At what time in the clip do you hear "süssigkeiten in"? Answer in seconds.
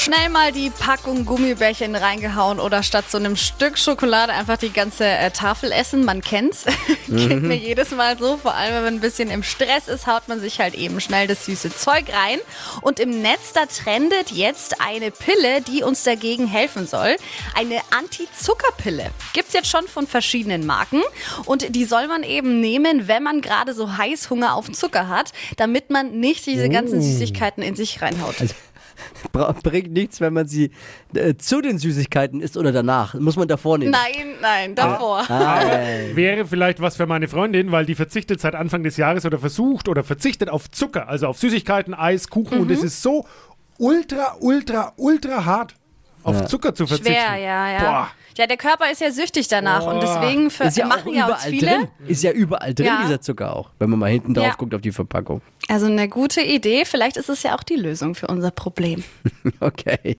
27.02-27.74